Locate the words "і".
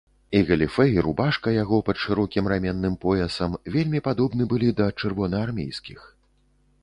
0.37-0.39, 0.93-1.01